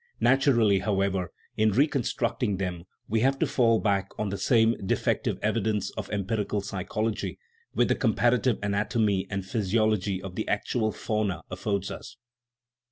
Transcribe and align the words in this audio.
Naturally, 0.19 0.79
however, 0.79 1.31
in 1.57 1.73
reconstructing 1.73 2.57
them 2.57 2.85
we 3.07 3.19
have 3.19 3.37
to 3.37 3.45
fall 3.45 3.77
back 3.77 4.09
on 4.17 4.29
the 4.29 4.37
same 4.39 4.73
defective 4.83 5.37
evidence 5.43 5.91
of 5.91 6.09
empirical 6.09 6.61
psychology 6.61 7.37
which 7.73 7.87
the 7.87 7.93
comparative 7.93 8.57
anatomy 8.63 9.27
and 9.29 9.45
physiology 9.45 10.19
of 10.19 10.33
the 10.33 10.47
actual 10.47 10.91
fauna 10.91 11.43
affords 11.51 11.91
us. 11.91 12.17